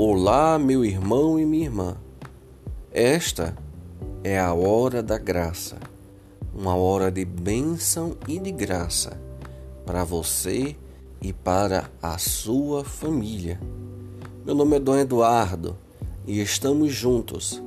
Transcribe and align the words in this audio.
Olá, 0.00 0.60
meu 0.60 0.84
irmão 0.84 1.40
e 1.40 1.44
minha 1.44 1.64
irmã. 1.64 1.96
Esta 2.92 3.58
é 4.22 4.38
a 4.38 4.54
hora 4.54 5.02
da 5.02 5.18
graça, 5.18 5.76
uma 6.54 6.76
hora 6.76 7.10
de 7.10 7.24
bênção 7.24 8.16
e 8.28 8.38
de 8.38 8.52
graça 8.52 9.20
para 9.84 10.04
você 10.04 10.76
e 11.20 11.32
para 11.32 11.90
a 12.00 12.16
sua 12.16 12.84
família. 12.84 13.60
Meu 14.46 14.54
nome 14.54 14.76
é 14.76 14.78
Dom 14.78 14.96
Eduardo 14.96 15.76
e 16.24 16.40
estamos 16.40 16.92
juntos, 16.92 17.60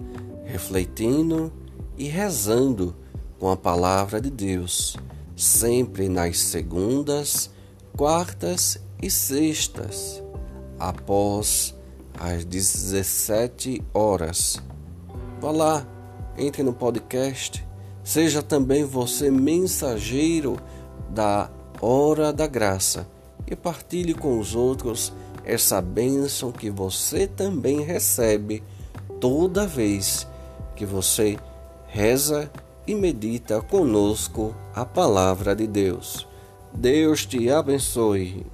refletindo 0.46 1.52
e 1.98 2.08
rezando 2.08 2.96
com 3.42 3.52
a 3.52 3.58
palavra 3.58 4.22
de 4.22 4.30
Deus, 4.30 4.96
sempre 5.36 6.08
nas 6.08 6.40
segundas, 6.40 7.52
quartas 7.98 8.82
e 9.02 9.12
sextas, 9.12 10.24
após 10.80 11.76
às 12.20 12.46
17 12.46 13.84
horas. 13.94 14.62
Vá 15.40 15.52
lá, 15.52 15.88
entre 16.38 16.64
no 16.64 16.74
podcast, 16.74 17.66
seja 18.04 18.42
também 18.42 18.84
você 18.84 19.30
mensageiro 19.32 20.58
da 21.10 21.50
hora 21.82 22.32
da 22.32 22.48
graça 22.48 23.08
e 23.48 23.56
partilhe 23.56 24.14
com 24.14 24.40
os 24.40 24.56
outros 24.56 25.12
essa 25.44 25.82
bênção 25.82 26.52
que 26.52 26.70
você 26.70 27.28
também 27.28 27.82
recebe 27.82 28.64
toda 29.20 29.68
vez 29.68 30.28
que 30.76 30.86
você 30.86 31.38
reza 31.88 32.50
e 32.88 32.96
medita 32.96 33.62
conosco 33.62 34.56
a 34.74 34.86
palavra 34.86 35.56
de 35.56 35.68
Deus. 35.68 36.28
Deus 36.74 37.26
te 37.26 37.50
abençoe. 37.50 38.46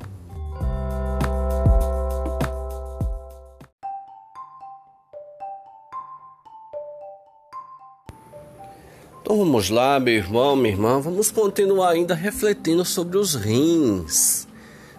Então 9.29 9.39
vamos 9.39 9.69
lá, 9.69 9.99
meu 9.99 10.13
irmão, 10.13 10.55
minha 10.55 10.73
irmã, 10.73 11.01
vamos 11.01 11.29
continuar 11.31 11.89
ainda 11.89 12.15
refletindo 12.15 12.85
sobre 12.85 13.17
os 13.17 13.35
rins, 13.35 14.47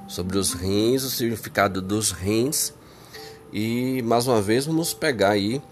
sobre 0.06 0.36
os 0.36 0.52
rins, 0.52 1.02
o 1.02 1.08
significado 1.08 1.80
dos 1.80 2.10
rins. 2.10 2.74
E 3.50 4.02
mais 4.02 4.26
uma 4.26 4.42
vez 4.42 4.66
vamos 4.66 4.92
pegar 4.92 5.30
aí 5.30 5.62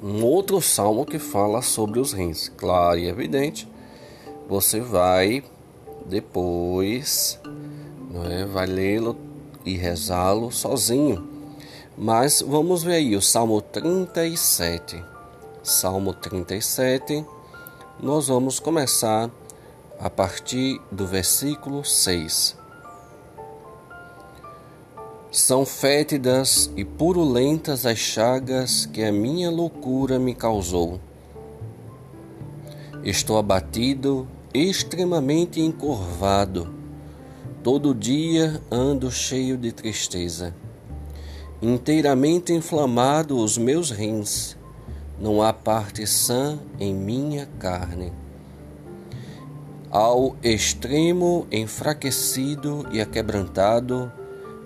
um 0.00 0.22
outro 0.22 0.62
salmo 0.62 1.04
que 1.04 1.18
fala 1.18 1.62
sobre 1.62 1.98
os 1.98 2.12
rins. 2.12 2.48
Claro 2.48 3.00
e 3.00 3.08
evidente, 3.08 3.68
você 4.48 4.78
vai 4.78 5.42
depois, 6.06 7.40
não 8.08 8.24
é, 8.24 8.46
vai 8.46 8.66
lê-lo 8.66 9.16
e 9.64 9.76
rezá-lo 9.76 10.52
sozinho. 10.52 11.28
Mas 11.98 12.40
vamos 12.40 12.84
ver 12.84 12.94
aí 12.94 13.16
o 13.16 13.20
Salmo 13.20 13.60
37. 13.60 15.10
Salmo 15.62 16.12
37, 16.12 17.24
nós 18.02 18.26
vamos 18.26 18.58
começar 18.58 19.30
a 20.00 20.10
partir 20.10 20.80
do 20.90 21.06
versículo 21.06 21.84
6. 21.84 22.58
São 25.30 25.64
fétidas 25.64 26.68
e 26.76 26.84
purulentas 26.84 27.86
as 27.86 27.96
chagas 27.96 28.86
que 28.86 29.04
a 29.04 29.12
minha 29.12 29.52
loucura 29.52 30.18
me 30.18 30.34
causou. 30.34 31.00
Estou 33.04 33.38
abatido, 33.38 34.26
extremamente 34.52 35.60
encurvado. 35.60 36.74
Todo 37.62 37.94
dia 37.94 38.60
ando 38.68 39.12
cheio 39.12 39.56
de 39.56 39.70
tristeza. 39.70 40.52
Inteiramente 41.62 42.52
inflamado 42.52 43.38
os 43.38 43.56
meus 43.56 43.92
rins 43.92 44.60
não 45.22 45.40
há 45.40 45.52
parte 45.52 46.04
sã 46.04 46.58
em 46.80 46.92
minha 46.92 47.46
carne. 47.60 48.12
Ao 49.88 50.34
extremo 50.42 51.46
enfraquecido 51.52 52.88
e 52.90 53.00
aquebrantado, 53.00 54.10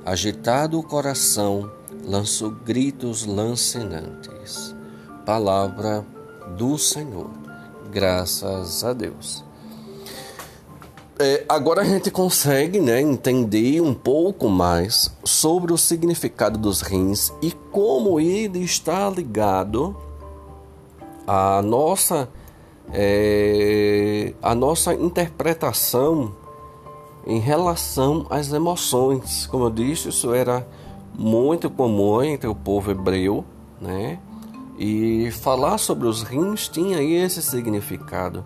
agitado 0.03 0.78
o 0.78 0.83
coração, 0.83 1.71
lanço 2.03 2.50
gritos 2.65 3.27
lancinantes. 3.27 4.75
Palavra 5.27 6.03
do 6.56 6.78
Senhor. 6.78 7.28
Graças 7.93 8.83
a 8.83 8.95
Deus. 8.95 9.45
É, 11.19 11.45
agora 11.47 11.83
a 11.83 11.84
gente 11.84 12.11
consegue 12.11 12.81
né, 12.81 13.03
entender 13.03 13.83
um 13.83 13.93
pouco 13.93 14.49
mais 14.49 15.11
sobre 15.22 15.72
o 15.72 15.77
significado 15.77 16.59
dos 16.59 16.81
rins 16.81 17.31
e 17.43 17.53
como 17.71 18.19
ele 18.19 18.65
está 18.65 19.11
ligado 19.11 20.06
a 21.26 21.60
nossa 21.62 22.28
é, 22.92 24.32
a 24.41 24.54
nossa 24.54 24.94
interpretação 24.94 26.34
em 27.26 27.41
relação 27.41 28.26
às 28.31 28.53
emoções. 28.53 29.47
Como 29.47 29.65
eu 29.65 29.70
disse, 29.70 30.09
isso 30.09 30.32
era 30.32 30.66
muito 31.19 31.69
comum 31.69 32.22
entre 32.22 32.48
o 32.48 32.54
povo 32.54 32.91
hebreu, 32.91 33.44
né? 33.81 34.20
E 34.78 35.31
falar 35.32 35.78
sobre 35.78 36.06
os 36.06 36.22
rins 36.22 36.69
tinha 36.69 37.03
esse 37.03 37.42
significado. 37.42 38.44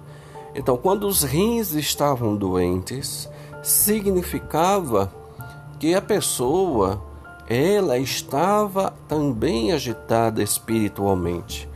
Então, 0.54 0.76
quando 0.76 1.06
os 1.06 1.22
rins 1.22 1.74
estavam 1.74 2.34
doentes, 2.36 3.28
significava 3.62 5.12
que 5.78 5.94
a 5.94 6.00
pessoa 6.00 7.02
ela 7.48 7.98
estava 7.98 8.94
também 9.08 9.72
agitada 9.72 10.42
espiritualmente. 10.42 11.69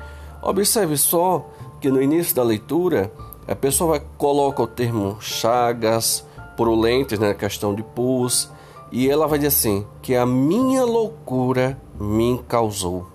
Observe 0.44 0.98
só 0.98 1.48
que 1.80 1.90
no 1.90 2.02
início 2.02 2.36
da 2.36 2.42
leitura 2.42 3.10
a 3.48 3.54
pessoa 3.54 3.98
coloca 4.18 4.62
o 4.62 4.66
termo 4.66 5.16
chagas, 5.18 6.22
purulentes, 6.54 7.18
né, 7.18 7.32
questão 7.32 7.74
de 7.74 7.82
pus, 7.82 8.50
e 8.92 9.08
ela 9.08 9.26
vai 9.26 9.38
dizer 9.38 9.48
assim: 9.48 9.86
que 10.02 10.14
a 10.14 10.26
minha 10.26 10.84
loucura 10.84 11.80
me 11.98 12.38
causou. 12.46 13.06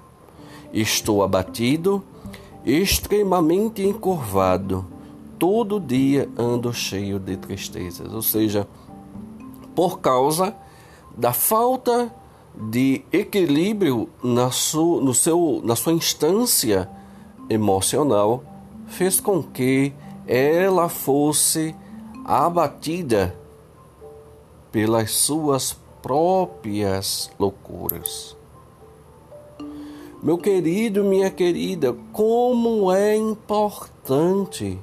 Estou 0.73 1.23
abatido, 1.23 2.03
extremamente 2.66 3.84
encurvado, 3.84 4.85
todo 5.38 5.79
dia 5.79 6.28
ando 6.35 6.73
cheio 6.73 7.19
de 7.19 7.38
tristezas. 7.38 8.11
Ou 8.11 8.23
seja, 8.23 8.67
por 9.75 10.00
causa 10.00 10.56
da 11.16 11.31
falta 11.31 12.11
de 12.56 13.03
equilíbrio 13.11 14.09
na, 14.23 14.46
no 14.46 15.13
seu, 15.13 15.61
na 15.63 15.75
sua 15.75 15.94
instância 15.94 16.90
emocional 17.49 18.43
fez 18.87 19.19
com 19.19 19.41
que 19.41 19.93
ela 20.27 20.87
fosse 20.89 21.75
abatida 22.23 23.35
pelas 24.71 25.11
suas 25.11 25.75
próprias 26.01 27.31
loucuras. 27.39 28.37
Meu 30.21 30.37
querido, 30.37 31.03
minha 31.03 31.31
querida, 31.31 31.95
como 32.11 32.91
é 32.91 33.15
importante. 33.15 34.77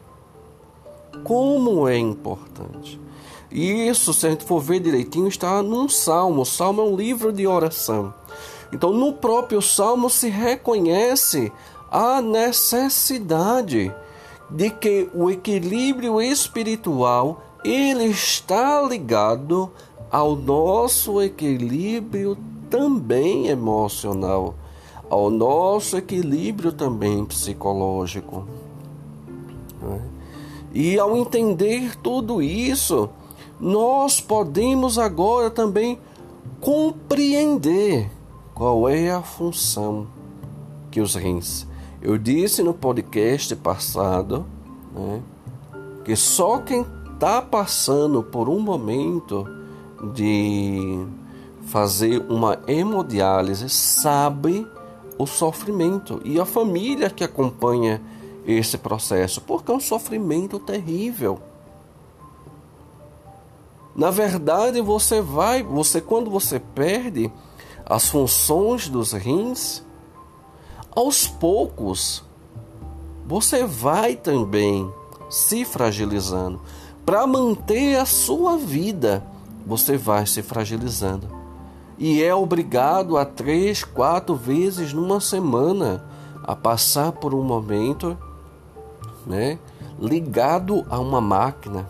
Como 1.23 1.87
é 1.87 1.99
importante. 1.99 2.99
E 3.51 3.89
isso, 3.89 4.13
se 4.13 4.27
a 4.27 4.31
gente 4.31 4.45
for 4.45 4.61
ver 4.61 4.81
direitinho, 4.81 5.29
está 5.29 5.63
num 5.63 5.89
salmo. 5.89 6.43
O 6.43 6.47
salmo 6.47 6.81
é 6.81 6.85
um 6.85 6.97
livro 6.97 7.33
de 7.33 7.47
oração. 7.47 8.13
Então, 8.73 8.93
no 8.93 9.13
próprio 9.13 9.63
salmo 9.63 10.11
se 10.11 10.29
reconhece 10.29 11.53
a 11.91 12.21
necessidade 12.21 13.95
de 14.51 14.71
que 14.71 15.09
o 15.15 15.31
equilíbrio 15.31 16.21
espiritual 16.21 17.43
ele 17.65 18.05
está 18.05 18.81
ligado 18.83 19.71
ao 20.11 20.37
nosso 20.37 21.21
equilíbrio 21.21 22.37
também 22.71 23.49
emocional, 23.49 24.55
ao 25.11 25.31
nosso 25.31 25.97
equilíbrio 25.97 26.73
também 26.73 27.25
psicológico. 27.25 28.47
Né? 29.83 30.01
E 30.73 30.99
ao 30.99 31.17
entender 31.17 31.97
tudo 31.97 32.41
isso, 32.43 33.09
nós 33.59 34.21
podemos 34.21 34.99
agora 34.99 35.51
também 35.51 35.99
compreender 36.61 38.11
qual 38.55 38.89
é 38.89 39.11
a 39.11 39.23
função 39.23 40.07
que 40.91 41.01
os 41.01 41.15
rins 41.15 41.67
eu 42.07 42.17
disse 42.17 42.63
no 42.63 42.73
podcast 42.73 43.57
passado 43.57 44.47
né, 44.95 45.21
que 46.05 46.15
só 46.15 46.59
quem 46.59 46.87
está 47.13 47.43
passando 47.43 48.23
por 48.23 48.49
um 48.49 48.61
momento 48.61 49.45
de 50.15 51.05
fazer 51.63 52.25
uma 52.29 52.61
hemodiálise 52.69 53.69
sabe 53.69 54.65
o 55.19 55.27
sofrimento 55.27 56.21
e 56.25 56.39
a 56.39 56.47
família 56.47 57.11
que 57.11 57.25
acompanha 57.25 58.01
esse 58.47 58.79
processo, 58.79 59.41
porque 59.41 59.73
é 59.73 59.75
um 59.75 59.81
sofrimento 59.81 60.61
terrível. 60.61 61.41
Na 63.97 64.13
verdade, 64.13 64.81
você 64.81 65.21
vai, 65.21 65.65
você 65.65 66.01
quando 66.01 66.31
você 66.31 66.61
perde, 66.61 67.33
as 67.85 68.09
funções 68.09 68.89
dos 68.89 69.13
rins, 69.13 69.85
aos 70.97 71.29
poucos 71.29 72.25
você 73.27 73.67
vai 73.67 74.17
também 74.17 74.91
se 75.29 75.65
fragilizando. 75.65 76.61
Para 77.05 77.27
manter 77.27 77.97
a 77.97 78.07
sua 78.07 78.57
vida, 78.57 79.23
você 79.67 79.99
vai 79.99 80.27
se 80.27 80.43
fragilizando. 80.43 81.29
E 81.99 82.23
é 82.23 82.35
obrigado 82.35 83.17
a 83.17 83.25
três, 83.25 83.85
quatro 83.85 84.35
vezes 84.35 84.93
numa 84.93 85.21
semana 85.21 86.05
a 86.43 86.55
passar 86.57 87.13
por 87.13 87.35
um 87.35 87.43
momento 87.43 88.17
né, 89.27 89.59
ligado 90.01 90.87
a 90.89 90.99
uma 90.99 91.21
máquina 91.21 91.89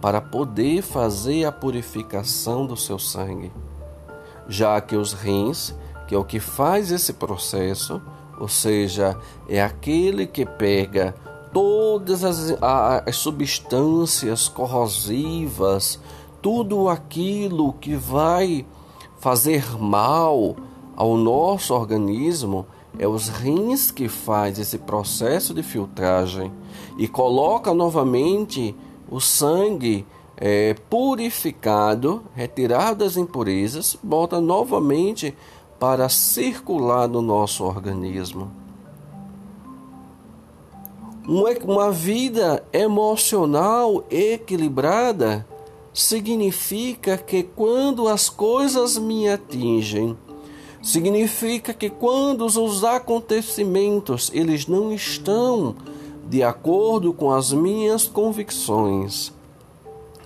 para 0.00 0.20
poder 0.20 0.82
fazer 0.82 1.44
a 1.44 1.52
purificação 1.52 2.66
do 2.66 2.76
seu 2.76 2.98
sangue, 2.98 3.52
já 4.48 4.80
que 4.80 4.96
os 4.96 5.12
rins, 5.12 5.74
que 6.06 6.14
é 6.14 6.18
o 6.18 6.24
que 6.24 6.40
faz 6.40 6.90
esse 6.90 7.14
processo, 7.14 8.00
ou 8.38 8.48
seja, 8.48 9.16
é 9.48 9.62
aquele 9.62 10.26
que 10.26 10.44
pega 10.44 11.14
todas 11.52 12.24
as, 12.24 12.56
as 13.06 13.16
substâncias 13.16 14.48
corrosivas, 14.48 16.00
tudo 16.42 16.88
aquilo 16.88 17.72
que 17.74 17.94
vai 17.94 18.66
fazer 19.18 19.80
mal 19.80 20.56
ao 20.96 21.16
nosso 21.16 21.72
organismo, 21.72 22.66
é 22.98 23.08
os 23.08 23.28
rins 23.28 23.90
que 23.90 24.08
faz 24.08 24.58
esse 24.58 24.78
processo 24.78 25.54
de 25.54 25.62
filtragem 25.62 26.52
e 26.98 27.08
coloca 27.08 27.72
novamente 27.72 28.74
o 29.10 29.20
sangue 29.20 30.06
é, 30.36 30.74
purificado, 30.90 32.22
retirado 32.34 33.04
as 33.04 33.16
impurezas, 33.16 33.96
volta 34.02 34.40
novamente 34.40 35.34
para 35.84 36.08
circular 36.08 37.06
no 37.06 37.20
nosso 37.20 37.62
organismo. 37.62 38.50
Uma 41.62 41.92
vida 41.92 42.64
emocional 42.72 44.02
equilibrada 44.10 45.46
significa 45.92 47.18
que 47.18 47.42
quando 47.42 48.08
as 48.08 48.30
coisas 48.30 48.96
me 48.96 49.28
atingem, 49.28 50.16
significa 50.82 51.74
que 51.74 51.90
quando 51.90 52.46
os 52.46 52.82
acontecimentos 52.82 54.30
eles 54.32 54.66
não 54.66 54.90
estão 54.90 55.76
de 56.26 56.42
acordo 56.42 57.12
com 57.12 57.30
as 57.30 57.52
minhas 57.52 58.08
convicções, 58.08 59.34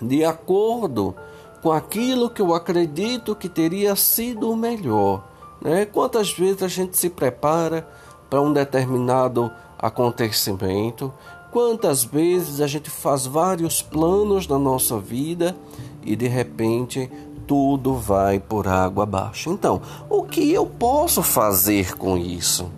de 0.00 0.24
acordo 0.24 1.16
com 1.60 1.72
aquilo 1.72 2.30
que 2.30 2.40
eu 2.40 2.54
acredito 2.54 3.34
que 3.34 3.48
teria 3.48 3.96
sido 3.96 4.54
melhor. 4.54 5.36
Né? 5.60 5.84
Quantas 5.84 6.32
vezes 6.32 6.62
a 6.62 6.68
gente 6.68 6.96
se 6.96 7.10
prepara 7.10 7.88
para 8.28 8.40
um 8.40 8.52
determinado 8.52 9.50
acontecimento, 9.78 11.12
quantas 11.50 12.04
vezes 12.04 12.60
a 12.60 12.66
gente 12.66 12.90
faz 12.90 13.26
vários 13.26 13.80
planos 13.80 14.46
na 14.46 14.58
nossa 14.58 14.98
vida 14.98 15.56
e 16.04 16.14
de 16.14 16.28
repente 16.28 17.10
tudo 17.46 17.94
vai 17.94 18.38
por 18.38 18.68
água 18.68 19.04
abaixo. 19.04 19.50
Então, 19.50 19.80
o 20.10 20.22
que 20.22 20.52
eu 20.52 20.66
posso 20.66 21.22
fazer 21.22 21.96
com 21.96 22.18
isso? 22.18 22.70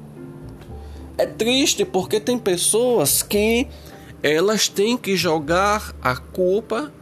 É 1.19 1.27
triste 1.27 1.85
porque 1.85 2.21
tem 2.21 2.39
pessoas 2.39 3.23
que 3.23 3.67
elas 4.23 4.69
têm 4.69 4.97
que 4.97 5.17
jogar 5.17 5.95
a 6.01 6.15
culpa 6.15 6.93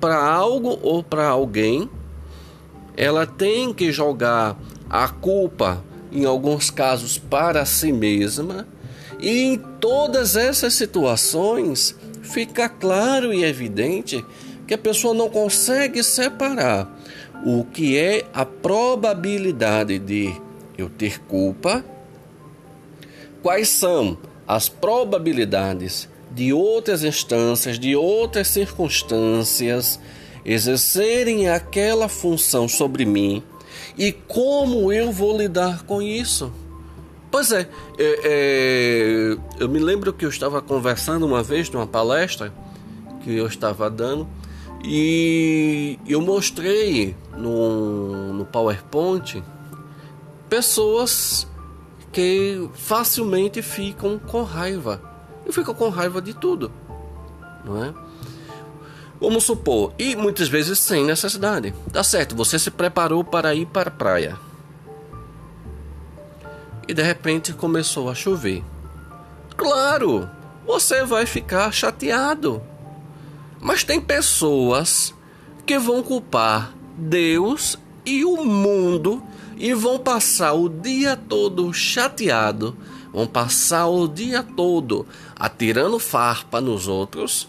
para 0.00 0.24
algo 0.24 0.78
ou 0.82 1.02
para 1.02 1.28
alguém. 1.28 1.90
Ela 2.96 3.26
tem 3.26 3.74
que 3.74 3.90
jogar 3.90 4.56
a 4.88 5.08
culpa, 5.08 5.82
em 6.10 6.24
alguns 6.24 6.70
casos, 6.70 7.18
para 7.18 7.64
si 7.64 7.92
mesma. 7.92 8.66
E 9.20 9.42
em 9.42 9.56
todas 9.80 10.36
essas 10.36 10.74
situações 10.74 11.94
fica 12.22 12.68
claro 12.68 13.32
e 13.32 13.44
evidente 13.44 14.24
que 14.66 14.74
a 14.74 14.78
pessoa 14.78 15.14
não 15.14 15.28
consegue 15.28 16.02
separar 16.02 16.88
o 17.44 17.64
que 17.64 17.96
é 17.96 18.26
a 18.32 18.44
probabilidade 18.44 19.98
de 19.98 20.34
eu 20.76 20.88
ter 20.88 21.20
culpa 21.20 21.84
quais 23.42 23.68
são 23.68 24.18
as 24.46 24.68
probabilidades 24.68 26.08
de 26.30 26.52
outras 26.52 27.02
instâncias, 27.02 27.78
de 27.78 27.96
outras 27.96 28.48
circunstâncias 28.48 29.98
exercerem 30.44 31.48
aquela 31.48 32.08
função 32.08 32.68
sobre 32.68 33.04
mim 33.04 33.42
e 33.96 34.12
como 34.12 34.92
eu 34.92 35.10
vou 35.12 35.36
lidar 35.36 35.84
com 35.84 36.00
isso. 36.02 36.52
Pois 37.30 37.52
é, 37.52 37.68
é, 37.98 38.20
é, 38.24 39.36
eu 39.60 39.68
me 39.68 39.78
lembro 39.78 40.12
que 40.12 40.24
eu 40.24 40.30
estava 40.30 40.62
conversando 40.62 41.26
uma 41.26 41.42
vez 41.42 41.68
numa 41.68 41.86
palestra 41.86 42.52
que 43.22 43.36
eu 43.36 43.46
estava 43.46 43.90
dando 43.90 44.26
e 44.82 45.98
eu 46.06 46.20
mostrei 46.22 47.14
no, 47.36 48.32
no 48.32 48.44
PowerPoint 48.46 49.42
pessoas 50.48 51.46
que 52.10 52.68
facilmente 52.74 53.60
ficam 53.60 54.18
com 54.18 54.42
raiva. 54.42 55.02
E 55.46 55.52
ficam 55.52 55.74
com 55.74 55.88
raiva 55.88 56.20
de 56.20 56.34
tudo, 56.34 56.70
não 57.64 57.84
é? 57.84 57.94
Vamos 59.20 59.44
supor, 59.44 59.92
e 59.98 60.14
muitas 60.14 60.48
vezes 60.48 60.78
sem 60.78 61.04
necessidade. 61.04 61.74
Tá 61.92 62.04
certo, 62.04 62.36
você 62.36 62.56
se 62.58 62.70
preparou 62.70 63.24
para 63.24 63.52
ir 63.54 63.66
para 63.66 63.88
a 63.88 63.92
praia. 63.92 64.38
E 66.86 66.94
de 66.94 67.02
repente 67.02 67.52
começou 67.52 68.08
a 68.08 68.14
chover. 68.14 68.62
Claro, 69.56 70.30
você 70.64 71.04
vai 71.04 71.26
ficar 71.26 71.72
chateado. 71.72 72.62
Mas 73.60 73.82
tem 73.82 74.00
pessoas 74.00 75.12
que 75.66 75.78
vão 75.78 76.00
culpar 76.00 76.72
Deus 76.96 77.76
e 78.06 78.24
o 78.24 78.44
mundo 78.44 79.20
e 79.56 79.74
vão 79.74 79.98
passar 79.98 80.52
o 80.52 80.68
dia 80.68 81.16
todo 81.16 81.72
chateado, 81.74 82.76
vão 83.12 83.26
passar 83.26 83.88
o 83.88 84.06
dia 84.06 84.44
todo 84.44 85.04
atirando 85.36 85.98
farpa 85.98 86.60
nos 86.60 86.86
outros 86.86 87.48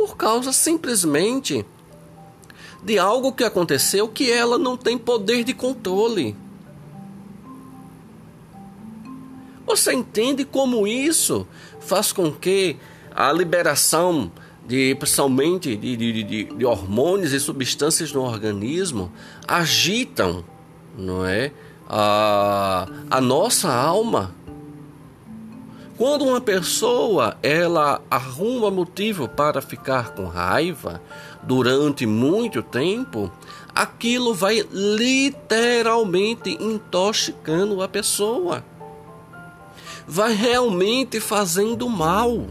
por 0.00 0.16
causa 0.16 0.50
simplesmente 0.50 1.62
de 2.82 2.98
algo 2.98 3.34
que 3.34 3.44
aconteceu 3.44 4.08
que 4.08 4.32
ela 4.32 4.56
não 4.56 4.74
tem 4.74 4.96
poder 4.96 5.44
de 5.44 5.52
controle. 5.52 6.34
Você 9.66 9.92
entende 9.92 10.42
como 10.42 10.86
isso 10.86 11.46
faz 11.80 12.12
com 12.12 12.32
que 12.32 12.78
a 13.14 13.30
liberação 13.30 14.32
de 14.66 14.94
principalmente 14.94 15.76
de, 15.76 15.96
de, 15.98 16.22
de, 16.24 16.44
de 16.44 16.64
hormônios 16.64 17.34
e 17.34 17.38
substâncias 17.38 18.10
no 18.10 18.22
organismo 18.22 19.12
agitam 19.46 20.42
não 20.96 21.26
é? 21.26 21.52
A, 21.86 22.88
a 23.10 23.20
nossa 23.20 23.70
alma. 23.70 24.34
Quando 26.00 26.24
uma 26.24 26.40
pessoa 26.40 27.36
ela 27.42 28.00
arruma 28.10 28.70
motivo 28.70 29.28
para 29.28 29.60
ficar 29.60 30.14
com 30.14 30.24
raiva 30.24 30.98
durante 31.42 32.06
muito 32.06 32.62
tempo, 32.62 33.30
aquilo 33.74 34.32
vai 34.32 34.66
literalmente 34.72 36.56
intoxicando 36.58 37.82
a 37.82 37.86
pessoa. 37.86 38.64
Vai 40.08 40.32
realmente 40.32 41.20
fazendo 41.20 41.86
mal. 41.86 42.46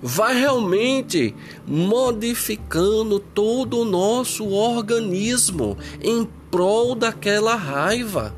Vai 0.00 0.38
realmente 0.38 1.34
modificando 1.66 3.18
todo 3.18 3.80
o 3.80 3.84
nosso 3.84 4.48
organismo 4.48 5.76
em 6.00 6.24
prol 6.48 6.94
daquela 6.94 7.56
raiva. 7.56 8.32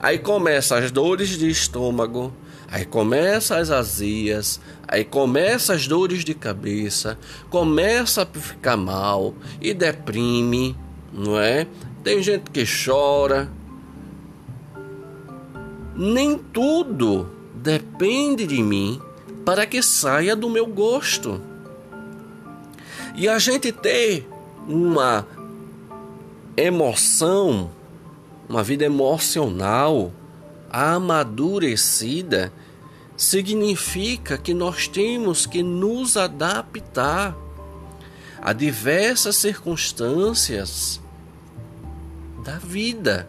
Aí 0.00 0.18
começa 0.18 0.78
as 0.78 0.90
dores 0.90 1.36
de 1.36 1.50
estômago, 1.50 2.32
aí 2.70 2.84
começa 2.84 3.56
as 3.56 3.70
azias, 3.70 4.60
aí 4.86 5.04
começa 5.04 5.72
as 5.72 5.86
dores 5.86 6.24
de 6.24 6.34
cabeça, 6.34 7.18
começa 7.48 8.22
a 8.22 8.26
ficar 8.26 8.76
mal 8.76 9.34
e 9.60 9.72
deprime, 9.72 10.76
não 11.12 11.38
é? 11.38 11.66
Tem 12.04 12.22
gente 12.22 12.50
que 12.50 12.64
chora. 12.64 13.50
Nem 15.96 16.38
tudo 16.38 17.28
depende 17.54 18.46
de 18.46 18.62
mim 18.62 19.00
para 19.44 19.66
que 19.66 19.82
saia 19.82 20.36
do 20.36 20.48
meu 20.48 20.66
gosto. 20.66 21.40
E 23.16 23.28
a 23.28 23.38
gente 23.38 23.72
ter 23.72 24.28
uma 24.68 25.26
emoção, 26.56 27.70
uma 28.48 28.62
vida 28.62 28.84
emocional 28.84 30.12
amadurecida, 30.70 32.52
significa 33.18 34.38
que 34.38 34.54
nós 34.54 34.88
temos 34.88 35.44
que 35.44 35.62
nos 35.62 36.16
adaptar 36.16 37.36
a 38.40 38.54
diversas 38.54 39.36
circunstâncias 39.36 41.00
da 42.42 42.56
vida. 42.58 43.28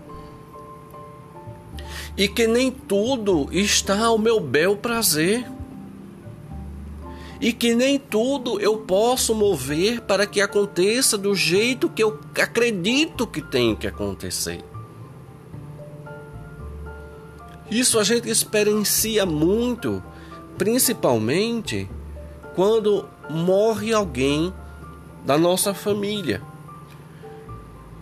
e 2.19 2.27
que 2.27 2.45
nem 2.45 2.69
tudo 2.69 3.47
está 3.49 3.97
ao 3.97 4.17
meu 4.17 4.41
bel 4.41 4.75
prazer 4.75 5.49
e 7.39 7.53
que 7.53 7.73
nem 7.73 7.97
tudo 7.97 8.59
eu 8.59 8.79
posso 8.79 9.33
mover 9.33 10.01
para 10.01 10.27
que 10.27 10.41
aconteça 10.41 11.17
do 11.17 11.33
jeito 11.33 11.89
que 11.89 12.03
eu 12.03 12.19
acredito 12.37 13.25
que 13.25 13.41
tem 13.41 13.73
que 13.73 13.87
acontecer. 13.87 14.68
Isso 17.71 17.99
a 17.99 18.03
gente 18.03 18.29
experiencia 18.29 19.25
muito, 19.25 20.03
principalmente 20.57 21.89
quando 22.55 23.07
morre 23.29 23.93
alguém 23.93 24.53
da 25.25 25.37
nossa 25.37 25.73
família. 25.73 26.41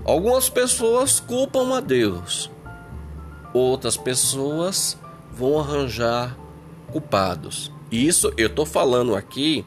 Algumas 0.05 0.47
pessoas 0.49 1.19
culpam 1.19 1.75
a 1.75 1.81
Deus, 1.81 2.49
outras 3.53 3.97
pessoas 3.97 4.97
vão 5.33 5.59
arranjar 5.59 6.37
culpados. 6.91 7.71
Isso 7.91 8.31
eu 8.37 8.47
estou 8.47 8.65
falando 8.65 9.15
aqui, 9.15 9.65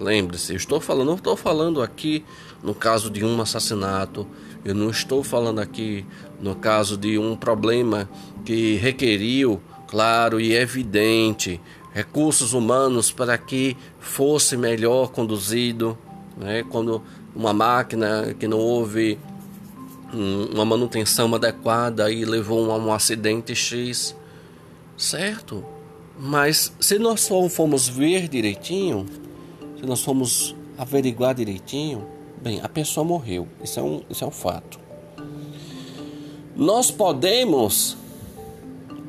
lembre-se, 0.00 0.52
eu 0.52 0.56
estou 0.56 0.80
falando, 0.80 1.06
não 1.06 1.14
estou 1.14 1.36
falando 1.36 1.80
aqui 1.80 2.24
no 2.62 2.74
caso 2.74 3.08
de 3.10 3.24
um 3.24 3.40
assassinato, 3.40 4.26
eu 4.64 4.74
não 4.74 4.90
estou 4.90 5.22
falando 5.22 5.60
aqui 5.60 6.04
no 6.40 6.54
caso 6.54 6.96
de 6.96 7.18
um 7.18 7.36
problema 7.36 8.08
que 8.44 8.76
requeriu, 8.76 9.60
claro 9.86 10.40
e 10.40 10.54
evidente, 10.54 11.60
recursos 11.92 12.52
humanos 12.52 13.10
para 13.10 13.38
que 13.38 13.76
fosse 13.98 14.56
melhor 14.56 15.10
conduzido, 15.10 15.96
né? 16.36 16.62
quando 16.70 17.02
uma 17.34 17.52
máquina 17.52 18.34
que 18.38 18.46
não 18.46 18.58
houve 18.58 19.18
uma 20.12 20.64
manutenção 20.64 21.34
adequada 21.34 22.10
e 22.10 22.24
levou 22.24 22.70
a 22.70 22.76
um 22.76 22.92
acidente 22.92 23.54
X, 23.54 24.14
certo? 24.96 25.64
Mas 26.18 26.72
se 26.80 26.98
nós 26.98 27.28
formos 27.50 27.88
ver 27.88 28.28
direitinho, 28.28 29.06
se 29.78 29.84
nós 29.84 30.02
formos 30.02 30.54
averiguar 30.78 31.34
direitinho, 31.34 32.06
bem, 32.40 32.60
a 32.62 32.68
pessoa 32.68 33.04
morreu. 33.04 33.46
Isso 33.62 33.80
é 33.80 33.82
um, 33.82 34.02
isso 34.08 34.24
é 34.24 34.26
um 34.26 34.30
fato. 34.30 34.85
Nós 36.56 36.90
podemos 36.90 37.98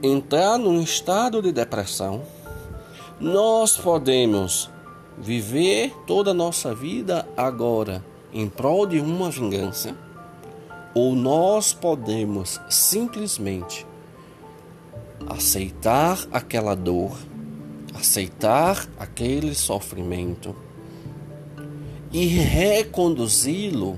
entrar 0.04 0.58
num 0.58 0.82
estado 0.82 1.42
de 1.42 1.54
depressão. 1.54 2.24
Nós 3.22 3.77
podemos 3.77 4.70
viver 5.18 5.96
toda 6.06 6.32
a 6.32 6.34
nossa 6.34 6.75
vida 6.75 7.25
agora 7.38 8.04
em 8.34 8.50
prol 8.50 8.86
de 8.86 9.00
uma 9.00 9.32
vingança. 9.32 9.96
Ou 10.94 11.16
nós 11.16 11.72
podemos 11.72 12.60
simplesmente 12.70 13.88
aceitar 15.30 16.20
aquela 16.34 16.75
dor, 16.75 17.18
aceitar 17.96 18.86
aquele 19.00 19.56
sofrimento 19.56 20.54
e 22.12 22.25
reconduzi-lo, 22.25 23.98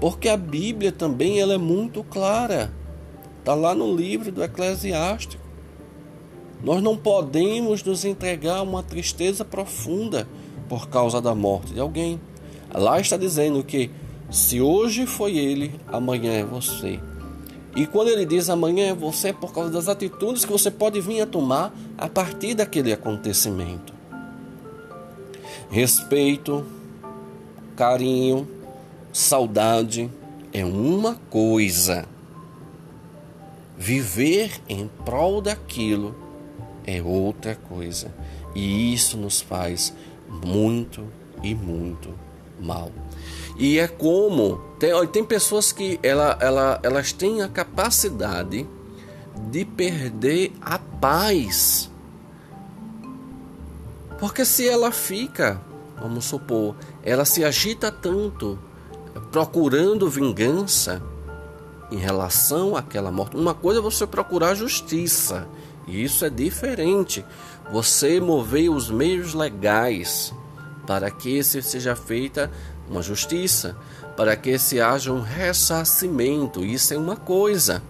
porque 0.00 0.28
a 0.28 0.36
Bíblia 0.36 0.92
também 0.92 1.40
ela 1.40 1.54
é 1.54 1.58
muito 1.58 2.04
clara. 2.04 2.72
Está 3.38 3.54
lá 3.54 3.74
no 3.74 3.94
livro 3.94 4.32
do 4.32 4.42
Eclesiástico. 4.42 5.42
Nós 6.62 6.82
não 6.82 6.96
podemos 6.96 7.82
nos 7.82 8.04
entregar 8.04 8.58
a 8.58 8.62
uma 8.62 8.82
tristeza 8.82 9.44
profunda 9.44 10.26
por 10.68 10.88
causa 10.88 11.20
da 11.20 11.34
morte 11.34 11.72
de 11.72 11.80
alguém. 11.80 12.20
Lá 12.74 12.98
está 12.98 13.16
dizendo 13.16 13.62
que 13.62 13.90
se 14.30 14.60
hoje 14.60 15.06
foi 15.06 15.36
ele, 15.36 15.72
amanhã 15.86 16.32
é 16.32 16.44
você. 16.44 16.98
E 17.76 17.86
quando 17.86 18.08
ele 18.08 18.24
diz 18.24 18.48
amanhã 18.48 18.86
é 18.86 18.94
você, 18.94 19.28
é 19.28 19.32
por 19.32 19.52
causa 19.52 19.70
das 19.70 19.88
atitudes 19.88 20.44
que 20.44 20.52
você 20.52 20.70
pode 20.70 21.00
vir 21.00 21.20
a 21.20 21.26
tomar 21.26 21.72
a 21.96 22.08
partir 22.08 22.54
daquele 22.54 22.92
acontecimento. 22.92 23.94
Respeito, 25.70 26.64
carinho, 27.76 28.48
saudade 29.16 30.10
é 30.52 30.62
uma 30.62 31.14
coisa. 31.30 32.04
Viver 33.74 34.60
em 34.68 34.90
prol 35.06 35.40
daquilo 35.40 36.14
é 36.86 37.02
outra 37.02 37.54
coisa. 37.54 38.14
E 38.54 38.92
isso 38.92 39.16
nos 39.16 39.40
faz 39.40 39.94
muito 40.44 41.06
e 41.42 41.54
muito 41.54 42.12
mal. 42.60 42.92
E 43.58 43.78
é 43.78 43.88
como 43.88 44.58
tem, 44.78 44.90
tem 45.06 45.24
pessoas 45.24 45.72
que 45.72 45.98
ela, 46.02 46.36
ela, 46.38 46.78
elas 46.82 47.10
têm 47.10 47.40
a 47.40 47.48
capacidade 47.48 48.68
de 49.50 49.64
perder 49.64 50.52
a 50.60 50.78
paz. 50.78 51.90
Porque 54.20 54.44
se 54.44 54.68
ela 54.68 54.92
fica, 54.92 55.58
vamos 55.98 56.26
supor, 56.26 56.76
ela 57.02 57.24
se 57.24 57.42
agita 57.42 57.90
tanto 57.90 58.58
procurando 59.30 60.08
vingança 60.08 61.02
em 61.90 61.96
relação 61.96 62.76
àquela 62.76 63.10
morte. 63.10 63.36
Uma 63.36 63.54
coisa 63.54 63.80
é 63.80 63.82
você 63.82 64.06
procurar 64.06 64.54
justiça, 64.54 65.46
e 65.86 66.02
isso 66.02 66.24
é 66.24 66.30
diferente. 66.30 67.24
Você 67.72 68.20
mover 68.20 68.70
os 68.70 68.90
meios 68.90 69.34
legais 69.34 70.32
para 70.86 71.10
que 71.10 71.42
seja 71.42 71.96
feita 71.96 72.50
uma 72.88 73.02
justiça, 73.02 73.76
para 74.16 74.36
que 74.36 74.58
se 74.58 74.80
haja 74.80 75.12
um 75.12 75.20
ressarcimento. 75.20 76.64
Isso 76.64 76.94
é 76.94 76.96
uma 76.96 77.16
coisa. 77.16 77.82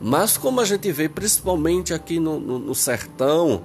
Mas 0.00 0.36
como 0.36 0.60
a 0.60 0.64
gente 0.64 0.90
vê, 0.92 1.08
principalmente 1.08 1.94
aqui 1.94 2.20
no, 2.20 2.38
no, 2.38 2.58
no 2.58 2.74
sertão, 2.74 3.62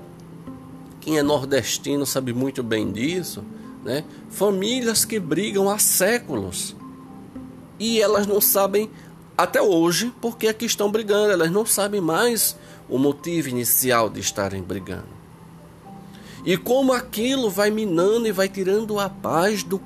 quem 1.02 1.18
é 1.18 1.24
nordestino 1.24 2.06
sabe 2.06 2.34
muito 2.34 2.64
bem 2.64 2.92
disso, 2.92 3.44
né? 3.84 4.04
Famílias 4.30 5.06
que 5.06 5.20
brigam 5.20 5.70
há 5.70 5.78
séculos 5.78 6.76
e 7.80 8.02
elas 8.02 8.28
não 8.28 8.42
sabem 8.42 8.90
até 9.38 9.62
hoje 9.62 10.14
porque 10.22 10.48
é 10.48 10.54
que 10.54 10.66
estão 10.66 10.92
brigando, 10.92 11.32
elas 11.32 11.52
não 11.52 11.66
sabem 11.66 12.02
mais 12.02 12.58
o 12.90 12.98
motivo 12.98 13.50
inicial 13.50 14.10
de 14.10 14.20
estarem 14.20 14.62
brigando. 14.62 15.20
E 16.46 16.58
como 16.58 16.94
aquilo 16.94 17.50
vai 17.50 17.70
minando 17.70 18.28
e 18.28 18.32
vai 18.32 18.48
tirando 18.48 19.00
a 19.00 19.10
paz 19.10 19.64
do, 19.64 19.82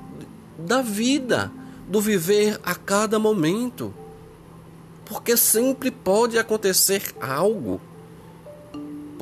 da 0.58 0.82
vida, 0.82 1.52
do 1.88 2.00
viver 2.00 2.58
a 2.64 2.74
cada 2.74 3.18
momento. 3.18 3.92
Porque 5.04 5.36
sempre 5.36 5.90
pode 5.90 6.38
acontecer 6.38 7.14
algo. 7.20 7.80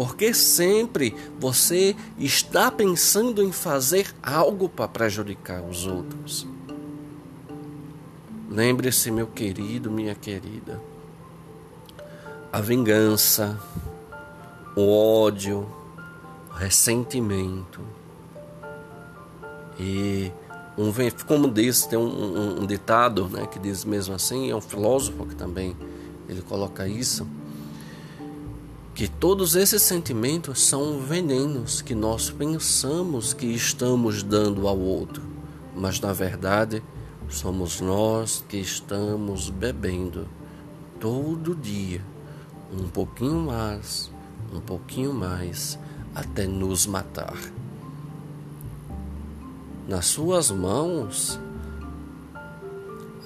Porque 0.02 0.34
sempre 0.34 1.14
você 1.38 1.94
está 2.18 2.72
pensando 2.72 3.40
em 3.40 3.52
fazer 3.52 4.12
algo 4.20 4.68
para 4.68 4.88
prejudicar 4.88 5.62
os 5.62 5.86
outros. 5.86 6.44
Lembre-se, 8.50 9.12
meu 9.12 9.28
querido, 9.28 9.92
minha 9.92 10.16
querida, 10.16 10.82
a 12.52 12.60
vingança, 12.60 13.56
o 14.74 14.90
ódio, 14.90 15.68
ressentimento. 16.56 17.80
E 19.78 20.32
um, 20.76 20.90
como 21.28 21.48
diz, 21.48 21.86
tem 21.86 21.96
um, 21.96 22.02
um, 22.02 22.62
um, 22.62 22.66
ditado 22.66 23.28
né, 23.28 23.46
que 23.46 23.60
diz 23.60 23.84
mesmo 23.84 24.16
assim, 24.16 24.50
é 24.50 24.56
um 24.56 24.60
filósofo 24.60 25.26
que 25.26 25.36
também 25.36 25.76
ele 26.28 26.42
coloca 26.42 26.88
isso, 26.88 27.24
que 28.94 29.08
todos 29.08 29.56
esses 29.56 29.82
sentimentos 29.82 30.60
são 30.60 31.00
venenos 31.00 31.80
que 31.80 31.94
nós 31.94 32.30
pensamos 32.30 33.32
que 33.32 33.46
estamos 33.46 34.22
dando 34.22 34.68
ao 34.68 34.78
outro, 34.78 35.22
mas 35.74 35.98
na 35.98 36.12
verdade 36.12 36.82
somos 37.28 37.80
nós 37.80 38.44
que 38.48 38.58
estamos 38.58 39.48
bebendo 39.48 40.28
todo 41.00 41.54
dia 41.54 42.04
um 42.72 42.88
pouquinho 42.88 43.40
mais, 43.40 44.10
um 44.52 44.60
pouquinho 44.60 45.12
mais, 45.12 45.78
até 46.14 46.46
nos 46.46 46.86
matar. 46.86 47.36
Nas 49.86 50.06
suas 50.06 50.50
mãos, 50.50 51.38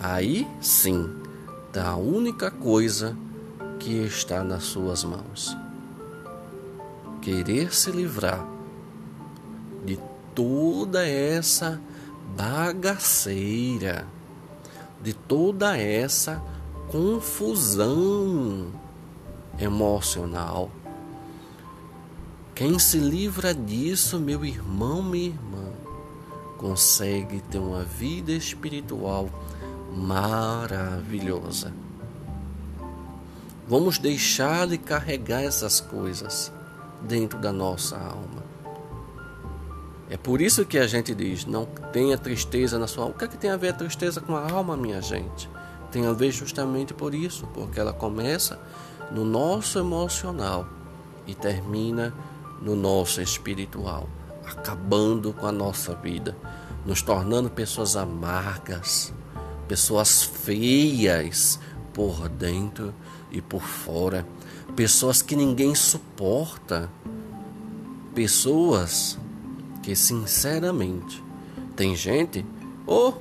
aí 0.01 0.47
sim 0.61 1.09
está 1.69 1.91
a 1.91 1.97
única 1.97 2.51
coisa 2.51 3.17
que 3.79 4.05
está 4.05 4.43
nas 4.43 4.65
suas 4.65 5.05
mãos. 5.05 5.57
Querer 7.21 7.75
se 7.75 7.91
livrar 7.91 8.47
de 9.85 9.99
toda 10.35 11.07
essa 11.07 11.81
bagaceira, 12.37 14.07
de 15.03 15.13
toda 15.13 15.77
essa 15.77 16.43
confusão 16.91 18.73
emocional 19.59 20.71
quem 22.57 22.79
se 22.79 22.97
livra 22.97 23.53
disso, 23.53 24.19
meu 24.19 24.43
irmão, 24.43 25.03
minha 25.03 25.27
irmã, 25.27 25.69
consegue 26.57 27.43
ter 27.43 27.59
uma 27.59 27.83
vida 27.83 28.33
espiritual 28.33 29.29
maravilhosa. 29.95 31.71
Vamos 33.69 33.99
deixar 33.99 34.67
de 34.69 34.79
carregar 34.79 35.43
essas 35.43 35.81
coisas 35.81 36.53
dentro 37.03 37.39
da 37.39 37.53
nossa 37.53 37.97
alma. 37.97 38.45
É 40.09 40.17
por 40.17 40.41
isso 40.41 40.65
que 40.65 40.79
a 40.79 40.87
gente 40.87 41.13
diz: 41.15 41.45
não 41.45 41.67
tenha 41.93 42.17
tristeza 42.17 42.79
na 42.79 42.87
sua 42.87 43.05
alma. 43.05 43.17
O 43.17 43.19
que, 43.19 43.25
é 43.25 43.29
que 43.29 43.37
tem 43.37 43.51
a 43.51 43.57
ver 43.57 43.71
a 43.71 43.73
tristeza 43.73 44.21
com 44.21 44.37
a 44.37 44.51
alma, 44.51 44.77
minha 44.77 45.03
gente? 45.03 45.51
Tem 45.91 46.07
a 46.07 46.13
ver 46.13 46.31
justamente 46.31 46.95
por 46.95 47.13
isso, 47.13 47.47
porque 47.49 47.81
ela 47.81 47.93
começa 47.93 48.61
no 49.11 49.25
nosso 49.25 49.79
emocional 49.81 50.69
e 51.27 51.35
termina 51.35 52.15
no 52.63 52.77
nosso 52.77 53.21
espiritual, 53.21 54.09
acabando 54.45 55.33
com 55.33 55.47
a 55.47 55.53
nossa 55.53 55.95
vida, 55.95 56.37
nos 56.85 57.03
tornando 57.03 57.51
pessoas 57.51 57.97
amargas, 57.97 59.13
pessoas 59.67 60.23
feias 60.23 61.59
por 61.97 62.29
dentro 62.29 62.93
e 63.33 63.41
por 63.41 63.63
fora, 63.63 64.29
pessoas 64.77 65.23
que 65.23 65.35
ninguém 65.35 65.75
suporta, 65.75 66.91
pessoas 68.15 69.19
que 69.83 69.97
sinceramente 69.97 71.25
tem 71.75 71.97
gente, 71.97 72.45
oh, 72.87 73.15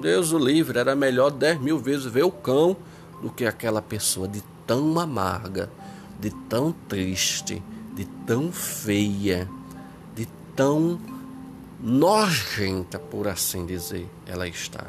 Deus 0.00 0.32
o 0.32 0.38
livre, 0.38 0.78
era 0.78 0.96
melhor 0.96 1.30
dez 1.30 1.60
mil 1.60 1.78
vezes 1.78 2.06
ver 2.06 2.22
o 2.22 2.32
cão 2.32 2.74
do 3.20 3.28
que 3.28 3.44
aquela 3.44 3.82
pessoa 3.82 4.26
de 4.26 4.42
tão 4.66 4.98
amarga, 4.98 5.70
de 6.18 6.30
tão 6.48 6.72
triste, 6.88 7.62
de 7.94 8.06
tão 8.26 8.50
feia, 8.50 9.46
de 10.16 10.26
tão 10.56 10.98
nojenta, 11.78 12.98
por 12.98 13.28
assim 13.28 13.66
dizer, 13.66 14.08
ela 14.24 14.48
está. 14.48 14.86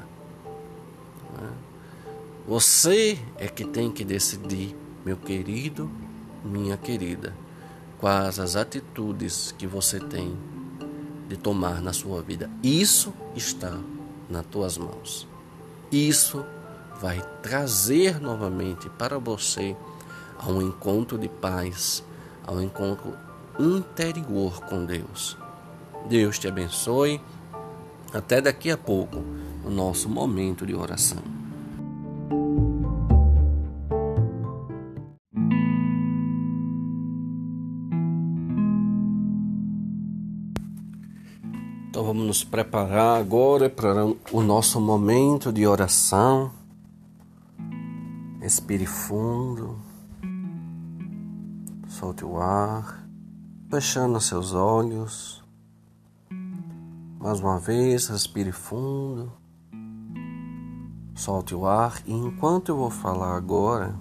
Você 2.50 3.20
é 3.38 3.48
que 3.48 3.64
tem 3.64 3.92
que 3.92 4.04
decidir, 4.04 4.76
meu 5.06 5.16
querido, 5.16 5.88
minha 6.44 6.76
querida, 6.78 7.32
quais 8.00 8.40
as 8.40 8.56
atitudes 8.56 9.54
que 9.56 9.68
você 9.68 10.00
tem 10.00 10.36
de 11.28 11.38
tomar 11.38 11.80
na 11.80 11.94
sua 11.94 12.24
vida. 12.24 12.50
Isso 12.64 13.14
está 13.36 13.78
nas 14.28 14.44
tuas 14.48 14.80
mãos. 14.80 15.28
Isso 15.92 16.44
vai 17.00 17.22
trazer 17.44 18.20
novamente 18.20 18.90
para 18.90 19.20
você 19.20 19.76
a 20.40 20.50
um 20.50 20.60
encontro 20.60 21.20
de 21.20 21.30
paz, 21.30 22.04
a 22.48 22.52
um 22.52 22.64
encontro 22.64 23.16
interior 23.60 24.60
com 24.62 24.86
Deus. 24.86 25.38
Deus 26.10 26.40
te 26.40 26.48
abençoe. 26.48 27.22
Até 28.12 28.42
daqui 28.42 28.72
a 28.72 28.78
pouco, 28.78 29.24
o 29.64 29.70
nosso 29.70 30.10
momento 30.10 30.66
de 30.66 30.74
oração. 30.74 31.39
Então 41.90 42.04
vamos 42.04 42.24
nos 42.24 42.44
preparar 42.44 43.20
agora 43.20 43.68
para 43.68 44.06
o 44.32 44.44
nosso 44.44 44.80
momento 44.80 45.52
de 45.52 45.66
oração. 45.66 46.52
Respire 48.40 48.86
fundo. 48.86 49.76
Solte 51.88 52.24
o 52.24 52.38
ar, 52.38 53.04
fechando 53.72 54.22
seus 54.22 54.54
olhos. 54.54 55.44
Mais 57.20 57.40
uma 57.40 57.58
vez, 57.58 58.08
respire 58.08 58.52
fundo. 58.52 59.34
Solte 61.16 61.56
o 61.56 61.66
ar 61.66 62.04
e 62.06 62.14
enquanto 62.14 62.70
eu 62.70 62.78
vou 62.78 62.92
falar 62.92 63.36
agora, 63.36 63.96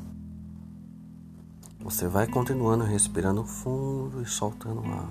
você 1.81 2.07
vai 2.07 2.27
continuando 2.27 2.85
respirando 2.85 3.47
fundo 3.47 4.21
e 4.21 4.27
soltando 4.27 4.83
o 4.83 4.93
ar. 4.93 5.11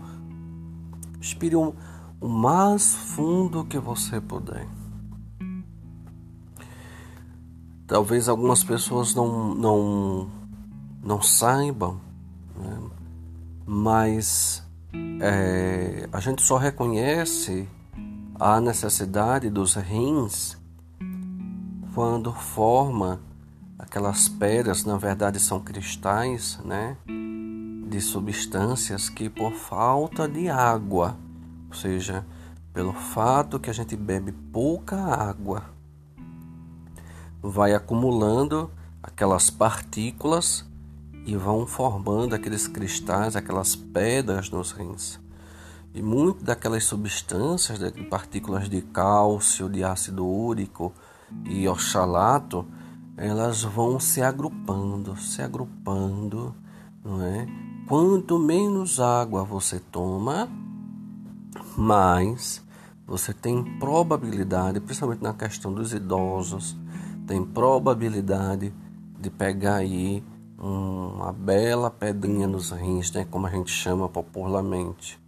Respire 1.20 1.56
um 1.56 1.74
o 2.20 2.28
mais 2.28 2.96
fundo 2.96 3.66
que 3.66 3.78
você 3.78 4.20
puder. 4.20 4.68
Talvez 7.86 8.28
algumas 8.28 8.64
pessoas 8.64 9.16
não, 9.16 9.54
não, 9.56 10.28
não 11.02 11.22
saibam, 11.22 12.02
né? 12.56 12.80
mas 13.66 14.64
é, 15.22 16.10
a 16.12 16.20
gente 16.20 16.42
só 16.42 16.58
reconhece 16.58 17.68
a 18.36 18.60
necessidade 18.60 19.50
dos 19.50 19.76
rins 19.76 20.58
quando 21.94 22.34
forma 22.34 23.22
aquelas 23.80 24.28
pedras, 24.28 24.84
na 24.84 24.98
verdade 24.98 25.40
são 25.40 25.60
cristais, 25.60 26.60
né? 26.64 26.98
De 27.88 28.02
substâncias 28.02 29.10
que 29.10 29.30
por 29.30 29.54
falta 29.54 30.28
de 30.28 30.50
água 30.50 31.18
ou 31.68 31.76
seja, 31.76 32.26
pelo 32.74 32.94
fato 32.94 33.60
que 33.60 33.70
a 33.70 33.74
gente 33.74 33.96
bebe 33.96 34.32
pouca 34.32 34.96
água, 34.96 35.64
vai 37.42 37.74
acumulando 37.74 38.72
aquelas 39.02 39.50
partículas 39.50 40.66
e 41.26 41.36
vão 41.36 41.66
formando 41.66 42.34
aqueles 42.34 42.68
cristais, 42.68 43.36
aquelas 43.36 43.76
pedras 43.76 44.50
nos 44.50 44.72
rins. 44.72 45.20
E 45.94 46.02
muito 46.02 46.44
daquelas 46.44 46.84
substâncias, 46.84 47.80
de 47.80 48.04
partículas 48.04 48.70
de 48.70 48.82
cálcio, 48.82 49.68
de 49.68 49.84
ácido 49.84 50.26
úrico 50.26 50.94
e 51.46 51.68
oxalato, 51.68 52.66
elas 53.18 53.64
vão 53.64 54.00
se 54.00 54.22
agrupando, 54.22 55.18
se 55.18 55.42
agrupando, 55.42 56.54
não 57.04 57.22
é? 57.24 57.48
Quanto 57.88 58.38
menos 58.38 59.00
água 59.00 59.44
você 59.44 59.80
toma, 59.80 60.48
mas 61.78 62.62
você 63.06 63.32
tem 63.32 63.64
probabilidade, 63.78 64.80
principalmente 64.80 65.22
na 65.22 65.34
questão 65.34 65.72
dos 65.72 65.94
idosos, 65.94 66.76
tem 67.28 67.46
probabilidade 67.46 68.74
de 69.20 69.30
pegar 69.30 69.76
aí 69.76 70.24
uma 70.58 71.32
bela 71.32 71.92
pedrinha 71.92 72.48
nos 72.48 72.72
rins, 72.72 73.12
né, 73.12 73.26
como 73.30 73.46
a 73.46 73.50
gente 73.52 73.72
chama 73.72 74.10
popularmente. 74.10 75.20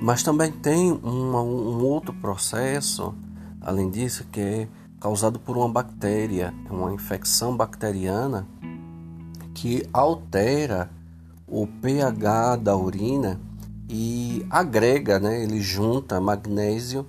Mas 0.00 0.22
também 0.22 0.50
tem 0.50 0.92
uma, 0.92 1.42
um 1.42 1.84
outro 1.84 2.14
processo, 2.14 3.14
além 3.60 3.90
disso, 3.90 4.26
que 4.32 4.40
é 4.40 4.68
causado 4.98 5.38
por 5.38 5.58
uma 5.58 5.68
bactéria, 5.68 6.54
uma 6.70 6.92
infecção 6.92 7.54
bacteriana 7.54 8.46
que 9.52 9.86
altera 9.92 10.90
o 11.46 11.66
pH 11.66 12.56
da 12.56 12.76
urina 12.76 13.38
e 13.92 14.46
agrega, 14.48 15.18
né? 15.18 15.42
Ele 15.42 15.60
junta 15.60 16.20
magnésio, 16.20 17.04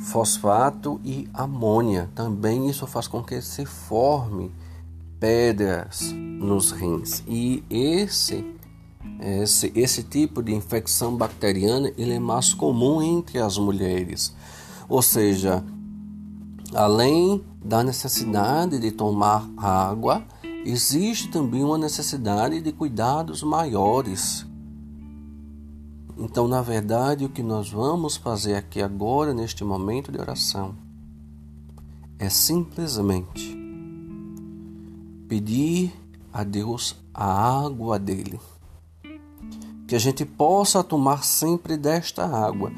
fosfato 0.00 0.98
e 1.04 1.28
amônia. 1.34 2.08
Também 2.14 2.68
isso 2.68 2.86
faz 2.86 3.06
com 3.06 3.22
que 3.22 3.42
se 3.42 3.66
forme 3.66 4.50
pedras 5.20 6.10
nos 6.12 6.70
rins. 6.72 7.22
E 7.28 7.62
esse 7.68 8.56
esse, 9.20 9.72
esse 9.74 10.02
tipo 10.02 10.42
de 10.42 10.54
infecção 10.54 11.16
bacteriana 11.16 11.92
ele 11.98 12.14
é 12.14 12.18
mais 12.18 12.54
comum 12.54 13.02
entre 13.02 13.38
as 13.38 13.58
mulheres. 13.58 14.34
Ou 14.88 15.02
seja, 15.02 15.62
além 16.74 17.44
da 17.62 17.82
necessidade 17.82 18.78
de 18.78 18.90
tomar 18.92 19.46
água, 19.56 20.24
existe 20.64 21.28
também 21.28 21.62
uma 21.62 21.76
necessidade 21.76 22.60
de 22.62 22.72
cuidados 22.72 23.42
maiores 23.42 24.47
então, 26.18 26.48
na 26.48 26.60
verdade, 26.60 27.24
o 27.24 27.28
que 27.28 27.44
nós 27.44 27.70
vamos 27.70 28.16
fazer 28.16 28.56
aqui 28.56 28.82
agora, 28.82 29.32
neste 29.32 29.62
momento 29.62 30.10
de 30.10 30.18
oração, 30.18 30.74
é 32.18 32.28
simplesmente 32.28 33.56
pedir 35.28 35.92
a 36.32 36.42
Deus 36.42 36.96
a 37.14 37.64
água 37.64 38.00
dele. 38.00 38.40
Que 39.86 39.94
a 39.94 39.98
gente 39.98 40.24
possa 40.24 40.82
tomar 40.82 41.22
sempre 41.22 41.76
desta 41.76 42.26
água. 42.26 42.72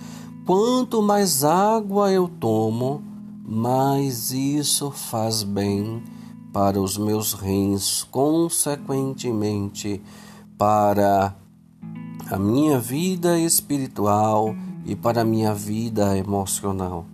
Quanto 0.44 1.00
mais 1.00 1.42
água 1.42 2.12
eu 2.12 2.28
tomo, 2.28 3.02
mais 3.42 4.32
isso 4.32 4.90
faz 4.90 5.42
bem 5.42 6.04
para 6.52 6.80
os 6.80 6.98
meus 6.98 7.32
rins, 7.32 8.02
consequentemente 8.02 10.02
para 10.58 11.39
a 12.30 12.38
minha 12.38 12.78
vida 12.78 13.38
espiritual 13.38 14.56
e 14.86 14.94
para 14.94 15.22
a 15.22 15.24
minha 15.24 15.52
vida 15.52 16.16
emocional. 16.16 17.04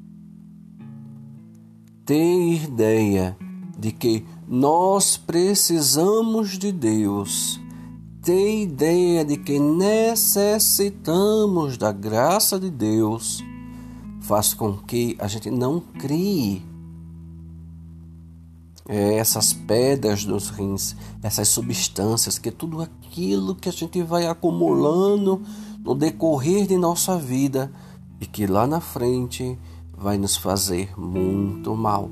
Ter 2.05 2.65
ideia 2.65 3.35
de 3.79 3.93
que 3.93 4.27
nós 4.47 5.17
precisamos 5.17 6.59
de 6.59 6.71
Deus. 6.71 7.59
Ter 8.23 8.63
ideia 8.63 9.25
de 9.25 9.39
que 9.39 9.59
necessitamos 9.59 11.79
da 11.79 11.93
graça 11.93 12.61
de 12.61 12.71
Deus 12.71 13.43
faz 14.21 14.53
com 14.53 14.77
que 14.77 15.17
a 15.19 15.27
gente 15.29 15.51
não 15.51 15.81
crie 15.81 16.63
essas 18.89 19.53
pedras 19.53 20.25
dos 20.25 20.49
rins, 20.51 20.95
essas 21.23 21.49
substâncias, 21.49 22.39
que 22.39 22.51
é 22.51 22.53
tudo 22.53 22.81
aquilo 22.81 23.55
que 23.55 23.69
a 23.69 23.73
gente 23.73 24.01
vai 24.03 24.27
acumulando 24.27 25.43
no 25.83 25.95
decorrer 25.95 26.67
de 26.67 26.77
nossa 26.77 27.19
vida 27.19 27.73
e 28.21 28.27
que 28.27 28.47
lá 28.47 28.67
na 28.67 28.81
frente 28.81 29.59
vai 29.97 30.17
nos 30.17 30.37
fazer 30.37 30.93
muito 30.99 31.75
mal. 31.75 32.11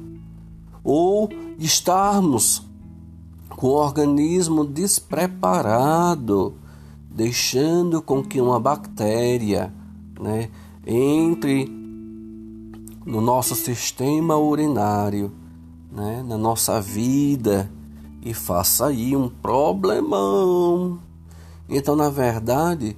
Ou 0.83 1.29
estarmos 1.59 2.63
com 3.49 3.69
o 3.69 3.75
organismo 3.75 4.65
despreparado, 4.65 6.55
deixando 7.09 8.03
com 8.03 8.23
que 8.23 8.41
uma 8.41 8.59
bactéria 8.59 9.73
né, 10.21 10.51
entre 10.85 11.71
no 13.07 13.21
nosso 13.21 13.55
sistema 13.55 14.37
urinário 14.37 15.44
né, 15.95 16.25
na 16.27 16.37
nossa 16.37 16.81
vida 16.81 17.71
e 18.21 18.35
faça 18.35 18.87
aí 18.87 19.15
um 19.15 19.29
problemão. 19.29 20.99
Então, 21.69 21.95
na 21.95 22.11
verdade, 22.11 22.97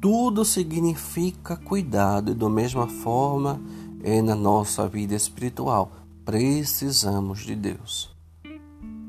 tudo 0.00 0.44
significa 0.44 1.56
cuidado 1.56 2.32
e 2.32 2.34
da 2.34 2.48
mesma 2.48 2.88
forma 2.88 3.60
é 4.02 4.22
na 4.22 4.34
nossa 4.34 4.88
vida 4.88 5.14
espiritual. 5.14 5.92
Precisamos 6.24 7.40
de 7.40 7.54
Deus. 7.54 8.10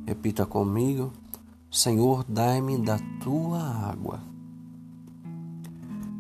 Repita 0.06 0.46
comigo: 0.46 1.14
Senhor, 1.72 2.26
dai-me 2.28 2.78
da 2.78 3.00
tua 3.24 3.60
água. 3.60 4.20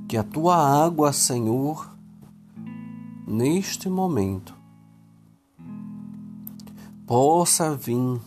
Que 0.07 0.15
a 0.15 0.23
tua 0.23 0.55
água, 0.55 1.11
Senhor, 1.11 1.89
neste 3.27 3.89
momento, 3.89 4.55
possa 7.05 7.75
vir 7.75 8.19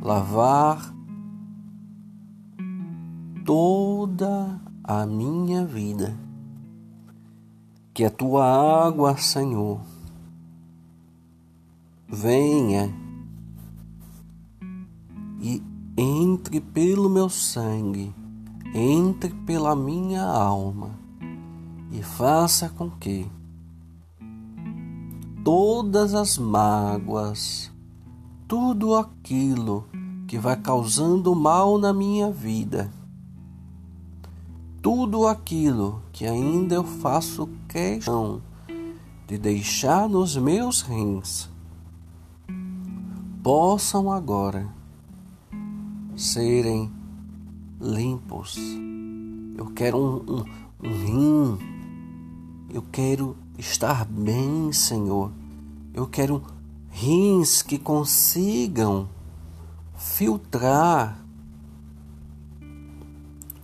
lavar 0.00 0.94
toda 3.44 4.60
a 4.82 5.06
minha 5.06 5.64
vida. 5.64 6.16
Que 7.94 8.04
a 8.04 8.10
tua 8.10 8.86
água, 8.86 9.16
Senhor, 9.16 9.80
venha 12.06 12.94
e 15.40 15.62
entre 15.96 16.60
pelo 16.60 17.08
meu 17.08 17.28
sangue, 17.28 18.14
entre 18.74 19.30
pela 19.46 19.74
minha 19.74 20.22
alma 20.22 21.06
e 21.90 22.02
faça 22.02 22.68
com 22.68 22.90
que 22.90 23.26
todas 25.42 26.14
as 26.14 26.36
mágoas, 26.36 27.72
tudo 28.48 28.94
aquilo 28.94 29.86
que 30.26 30.38
vai 30.38 30.56
causando 30.56 31.34
mal 31.34 31.78
na 31.78 31.92
minha 31.92 32.30
vida, 32.30 32.90
tudo 34.80 35.26
aquilo 35.26 36.00
que 36.12 36.26
ainda 36.26 36.76
eu 36.76 36.84
faço 36.84 37.48
questão 37.68 38.40
de 39.26 39.36
deixar 39.36 40.08
nos 40.08 40.36
meus 40.36 40.80
rins, 40.80 41.50
possam 43.42 44.12
agora 44.12 44.68
serem 46.16 46.90
limpos. 47.80 48.56
Eu 49.56 49.66
quero 49.74 49.98
um, 49.98 50.32
um, 50.32 50.44
um 50.84 50.92
rim, 51.04 51.58
eu 52.72 52.82
quero 52.92 53.36
estar 53.58 54.04
bem, 54.04 54.72
Senhor. 54.72 55.32
Eu 55.92 56.06
quero 56.06 56.42
rins 56.98 57.60
que 57.60 57.76
consigam 57.76 59.06
filtrar 59.98 61.22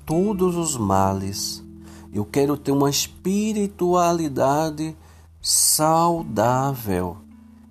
todos 0.04 0.54
os 0.54 0.76
males. 0.76 1.64
Eu 2.12 2.26
quero 2.26 2.58
ter 2.58 2.72
uma 2.72 2.90
espiritualidade 2.90 4.94
saudável. 5.40 7.16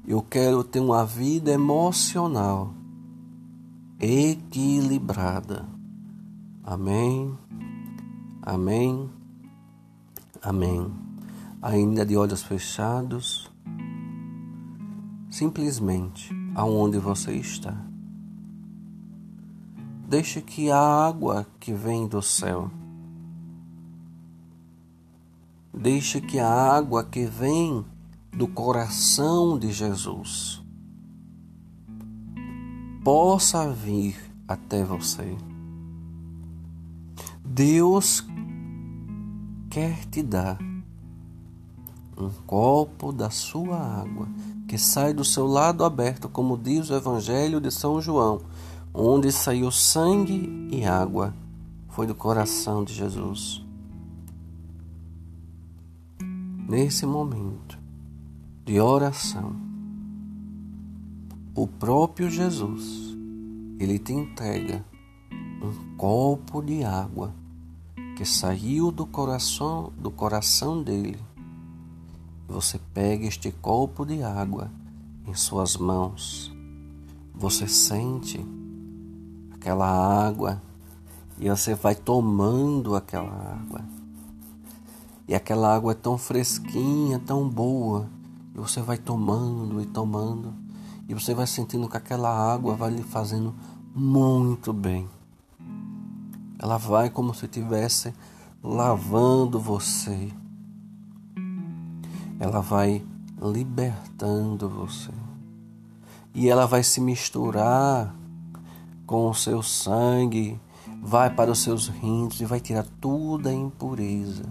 Eu 0.08 0.24
quero 0.24 0.64
ter 0.64 0.80
uma 0.80 1.06
vida 1.06 1.52
emocional 1.52 2.74
equilibrada. 4.00 5.70
Amém. 6.64 7.38
Amém. 8.42 9.08
Amém. 10.42 10.92
Ainda 11.62 12.04
de 12.04 12.18
olhos 12.18 12.42
fechados 12.42 13.51
simplesmente 15.32 16.30
aonde 16.54 17.00
você 17.00 17.32
está. 17.32 17.74
Deixe 20.08 20.42
que 20.42 20.70
a 20.70 20.78
água 20.78 21.48
que 21.58 21.74
vem 21.74 22.06
do 22.06 22.22
céu, 22.22 22.70
deixe 25.74 26.20
que 26.20 26.38
a 26.38 26.50
água 26.50 27.02
que 27.06 27.26
vem 27.26 27.86
do 28.30 28.46
coração 28.46 29.58
de 29.58 29.72
Jesus 29.72 30.62
possa 33.04 33.72
vir 33.72 34.18
até 34.46 34.84
você. 34.84 35.36
Deus 37.44 38.26
quer 39.70 40.06
te 40.08 40.22
dar 40.22 40.60
um 42.18 42.30
copo 42.46 43.12
da 43.14 43.30
sua 43.30 43.78
água 43.78 44.28
que 44.72 44.78
sai 44.78 45.14
do 45.14 45.26
seu 45.26 45.48
lado 45.48 45.84
aberto, 45.84 46.30
como 46.30 46.58
diz 46.58 46.90
o 46.90 46.96
Evangelho 46.96 47.60
de 47.60 47.70
São 47.70 48.00
João, 48.00 48.40
onde 48.94 49.30
saiu 49.30 49.70
sangue 49.70 50.70
e 50.72 50.86
água, 50.86 51.34
foi 51.90 52.08
do 52.08 52.16
coração 52.16 52.82
de 52.82 52.94
Jesus. 52.94 53.62
Nesse 56.70 57.06
momento 57.06 57.78
de 58.64 58.80
oração, 58.80 59.58
o 61.54 61.68
próprio 61.68 62.30
Jesus, 62.30 63.18
ele 63.78 64.00
te 64.00 64.14
entrega 64.14 64.86
um 65.62 65.98
copo 65.98 66.62
de 66.62 66.82
água 66.82 67.36
que 68.16 68.24
saiu 68.24 68.90
do 68.90 69.06
coração 69.06 69.92
do 69.98 70.10
coração 70.10 70.82
dele 70.82 71.20
você 72.52 72.80
pega 72.94 73.26
este 73.26 73.52
copo 73.52 74.06
de 74.06 74.22
água 74.22 74.70
em 75.26 75.34
suas 75.34 75.78
mãos. 75.78 76.52
Você 77.34 77.68
sente 77.68 78.46
aquela 79.52 79.88
água 79.88 80.62
e 81.40 81.50
você 81.50 81.74
vai 81.74 81.96
tomando 81.96 82.96
aquela 82.96 83.32
água. 83.32 83.82
E 85.28 85.34
aquela 85.34 85.74
água 85.74 85.94
é 85.94 85.96
tão 85.96 86.18
fresquinha, 86.18 87.18
tão 87.18 87.48
boa, 87.48 88.10
e 88.54 88.60
você 88.60 88.82
vai 88.82 88.98
tomando 88.98 89.82
e 89.82 89.86
tomando, 89.86 90.54
e 91.08 91.14
você 91.14 91.34
vai 91.34 91.48
sentindo 91.48 91.88
que 91.88 91.96
aquela 91.96 92.30
água 92.30 92.76
vai 92.76 92.92
lhe 92.92 93.02
fazendo 93.02 93.56
muito 93.96 94.74
bem. 94.74 95.08
Ela 96.60 96.78
vai 96.78 97.10
como 97.10 97.34
se 97.34 97.46
estivesse 97.46 98.14
lavando 98.62 99.60
você 99.60 100.32
ela 102.42 102.60
vai 102.60 103.06
libertando 103.40 104.68
você. 104.68 105.12
E 106.34 106.50
ela 106.50 106.66
vai 106.66 106.82
se 106.82 107.00
misturar 107.00 108.16
com 109.06 109.30
o 109.30 109.34
seu 109.36 109.62
sangue, 109.62 110.60
vai 111.04 111.30
para 111.30 111.52
os 111.52 111.60
seus 111.60 111.88
rins 111.88 112.42
e 112.42 112.46
vai 112.46 112.60
tirar 112.60 112.88
toda 113.00 113.52
a 113.52 113.54
impureza, 113.54 114.46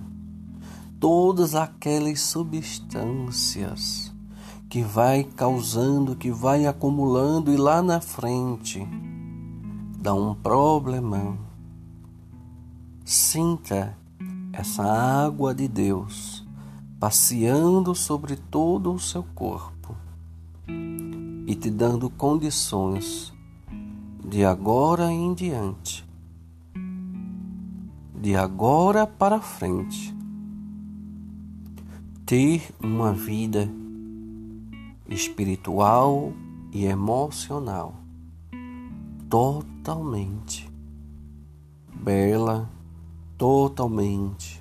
todas 1.01 1.57
aquelas 1.57 2.21
substâncias 2.21 4.15
que 4.69 4.83
vai 4.83 5.25
causando, 5.25 6.15
que 6.15 6.31
vai 6.31 6.67
acumulando 6.67 7.53
e 7.53 7.57
lá 7.57 7.83
na 7.83 8.01
frente 8.01 8.87
dá 10.01 10.15
um 10.15 10.33
problemão. 10.33 11.37
Sinta 13.05 13.99
essa 14.53 14.85
água 14.85 15.53
de 15.53 15.67
Deus 15.67 16.40
passeando 17.01 17.95
sobre 17.95 18.37
todo 18.37 18.93
o 18.93 18.99
seu 18.99 19.23
corpo 19.35 19.97
e 21.47 21.55
te 21.55 21.71
dando 21.71 22.11
condições 22.11 23.33
de 24.23 24.45
agora 24.45 25.11
em 25.11 25.33
diante, 25.33 26.07
de 28.15 28.37
agora 28.37 29.07
para 29.07 29.41
frente, 29.41 30.15
ter 32.27 32.71
uma 32.79 33.15
vida 33.15 33.67
espiritual 35.09 36.35
e 36.71 36.85
emocional 36.85 37.95
totalmente 39.31 40.71
bela, 41.95 42.69
totalmente 43.39 44.60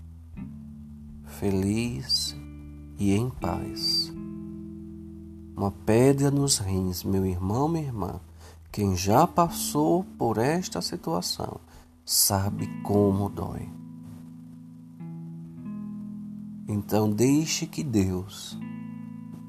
feliz 1.40 2.36
e 2.98 3.14
em 3.14 3.30
paz. 3.30 4.14
Uma 5.56 5.72
pedra 5.72 6.30
nos 6.30 6.58
rins, 6.58 7.04
meu 7.04 7.26
irmão, 7.26 7.68
minha 7.70 7.86
irmã, 7.86 8.20
Quem 8.72 8.96
já 8.96 9.26
passou 9.26 10.04
por 10.18 10.38
esta 10.38 10.80
situação 10.80 11.60
sabe 12.06 12.68
como 12.84 13.28
dói. 13.28 13.68
Então 16.68 17.10
deixe 17.10 17.66
que 17.66 17.84
Deus 17.84 18.60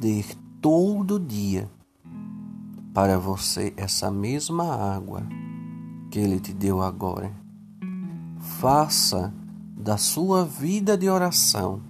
dê 0.01 0.25
todo 0.61 1.21
dia 1.21 1.71
para 2.95 3.19
você 3.19 3.75
essa 3.77 4.11
mesma 4.11 4.75
água 4.75 5.23
que 6.11 6.19
Ele 6.19 6.41
te 6.41 6.55
deu 6.55 6.81
agora. 6.81 7.31
Faça 8.39 9.35
da 9.81 9.97
sua 9.97 10.45
vida 10.45 10.97
de 10.97 11.09
oração 11.09 11.81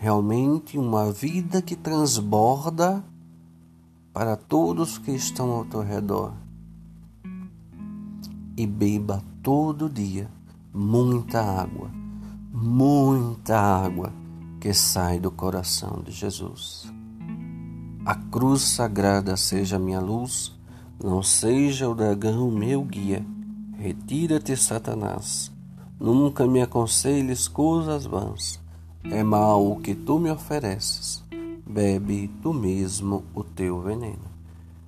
realmente 0.00 0.78
uma 0.78 1.12
vida 1.12 1.60
que 1.60 1.76
transborda 1.76 3.04
para 4.14 4.34
todos 4.34 4.96
que 4.96 5.10
estão 5.10 5.50
ao 5.50 5.66
teu 5.66 5.82
redor. 5.82 6.32
E 8.56 8.66
beba 8.66 9.22
todo 9.42 9.90
dia 9.90 10.30
muita 10.72 11.42
água, 11.42 11.90
muita 12.50 13.60
água 13.60 14.10
que 14.58 14.72
sai 14.72 15.20
do 15.20 15.30
coração 15.30 16.02
de 16.02 16.12
Jesus. 16.12 16.90
A 18.06 18.14
cruz 18.14 18.62
sagrada 18.62 19.36
seja 19.36 19.78
minha 19.78 20.00
luz, 20.00 20.58
não 21.02 21.22
seja 21.22 21.86
o 21.90 21.94
dragão 21.94 22.50
meu 22.50 22.82
guia. 22.82 23.24
Retira-te, 23.76 24.56
Satanás. 24.56 25.52
Nunca 26.00 26.46
me 26.46 26.62
aconselhes 26.62 27.46
coisas 27.46 28.06
vãs. 28.06 28.58
É 29.04 29.22
mal 29.22 29.70
o 29.70 29.78
que 29.80 29.94
tu 29.94 30.18
me 30.18 30.30
ofereces. 30.30 31.22
Bebe 31.66 32.30
tu 32.42 32.54
mesmo 32.54 33.22
o 33.34 33.44
teu 33.44 33.82
veneno. 33.82 34.30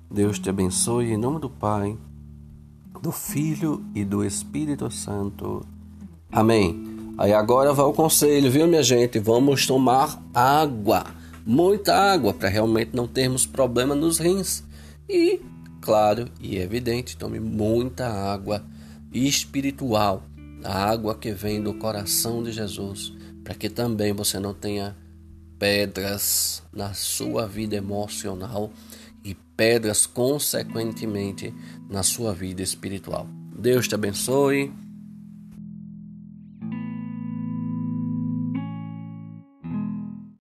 Deus 0.09 0.39
te 0.39 0.49
abençoe 0.49 1.11
em 1.11 1.17
nome 1.17 1.39
do 1.39 1.51
Pai, 1.51 1.95
do 2.99 3.11
Filho 3.11 3.85
e 3.93 4.03
do 4.03 4.25
Espírito 4.25 4.89
Santo. 4.89 5.63
Amém. 6.31 7.13
Aí 7.15 7.31
agora 7.31 7.73
vai 7.73 7.85
o 7.85 7.93
conselho, 7.93 8.49
viu, 8.49 8.67
minha 8.67 8.81
gente? 8.81 9.19
Vamos 9.19 9.67
tomar 9.67 10.19
água, 10.33 11.05
muita 11.45 11.95
água, 11.95 12.33
para 12.33 12.49
realmente 12.49 12.89
não 12.91 13.07
termos 13.07 13.45
problema 13.45 13.93
nos 13.93 14.17
rins. 14.17 14.63
E, 15.07 15.39
claro 15.79 16.27
e 16.41 16.57
evidente, 16.57 17.15
tome 17.15 17.39
muita 17.39 18.07
água 18.07 18.63
espiritual, 19.13 20.23
a 20.63 20.89
água 20.89 21.15
que 21.15 21.31
vem 21.31 21.61
do 21.61 21.73
coração 21.73 22.41
de 22.41 22.51
Jesus, 22.51 23.13
para 23.43 23.53
que 23.53 23.69
também 23.69 24.13
você 24.13 24.39
não 24.39 24.53
tenha 24.53 24.95
pedras 25.59 26.63
na 26.73 26.93
sua 26.93 27.47
vida 27.47 27.75
emocional 27.75 28.71
e 29.23 29.33
pedras, 29.55 30.05
consequentemente, 30.05 31.53
na 31.89 32.03
sua 32.03 32.33
vida 32.33 32.61
espiritual. 32.61 33.27
Deus 33.57 33.87
te 33.87 33.95
abençoe. 33.95 34.73